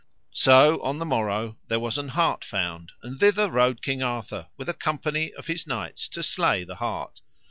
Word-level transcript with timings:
So 0.33 0.81
on 0.81 0.97
the 0.97 1.05
morrow 1.05 1.59
there 1.67 1.79
was 1.79 1.99
an 1.99 2.07
hart 2.07 2.43
found, 2.43 2.91
and 3.03 3.19
thither 3.19 3.51
rode 3.51 3.83
King 3.83 4.01
Arthur 4.01 4.47
with 4.57 4.67
a 4.67 4.73
company 4.73 5.31
of 5.33 5.45
his 5.45 5.67
knights 5.67 6.07
to 6.09 6.23
slay 6.23 6.63
the 6.63 6.77
hart. 6.77 7.21